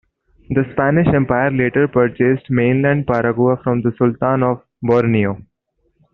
[0.49, 5.37] The Spanish Empire later purchased mainland Paragua from the Sultan of Borneo.